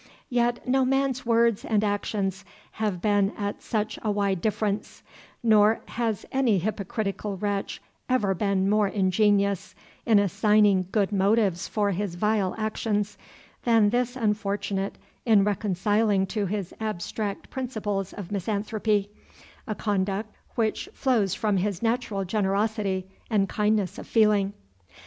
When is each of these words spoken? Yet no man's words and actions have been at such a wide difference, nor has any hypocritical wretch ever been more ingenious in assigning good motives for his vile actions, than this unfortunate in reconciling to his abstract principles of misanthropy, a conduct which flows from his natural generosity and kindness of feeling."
Yet 0.31 0.67
no 0.67 0.83
man's 0.83 1.27
words 1.27 1.63
and 1.63 1.83
actions 1.83 2.43
have 2.71 3.03
been 3.03 3.33
at 3.37 3.61
such 3.61 3.99
a 4.01 4.09
wide 4.09 4.41
difference, 4.41 5.03
nor 5.43 5.81
has 5.89 6.25
any 6.31 6.57
hypocritical 6.57 7.37
wretch 7.37 7.79
ever 8.09 8.33
been 8.33 8.67
more 8.67 8.87
ingenious 8.87 9.75
in 10.03 10.17
assigning 10.17 10.87
good 10.91 11.11
motives 11.11 11.67
for 11.67 11.91
his 11.91 12.15
vile 12.15 12.55
actions, 12.57 13.15
than 13.63 13.91
this 13.91 14.15
unfortunate 14.15 14.97
in 15.23 15.43
reconciling 15.43 16.25
to 16.25 16.47
his 16.47 16.73
abstract 16.79 17.51
principles 17.51 18.11
of 18.11 18.31
misanthropy, 18.31 19.11
a 19.67 19.75
conduct 19.75 20.33
which 20.55 20.89
flows 20.95 21.35
from 21.35 21.57
his 21.57 21.83
natural 21.83 22.25
generosity 22.25 23.05
and 23.29 23.47
kindness 23.47 23.99
of 23.99 24.07
feeling." 24.07 24.53